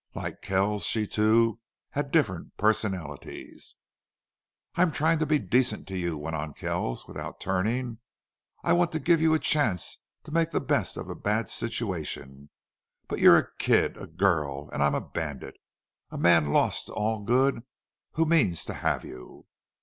[0.15, 1.59] Like Kells, she too,
[1.91, 3.75] had different personalities.
[4.73, 7.99] "I'm trying to be decent to you," went on Kells, without turning.
[8.63, 12.49] "I want to give you a chance to make the best of a bad situation.
[13.07, 14.71] But you're a kid a girl!...
[14.73, 15.57] And I'm a bandit.
[16.09, 17.61] A man lost to all good,
[18.13, 19.45] who means to have you!"